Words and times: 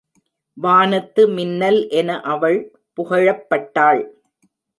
வானத்து 0.57 1.27
மின்னல் 1.27 1.89
என 1.89 2.21
அவள் 2.21 2.59
புகழப்பட்டாள். 2.97 4.01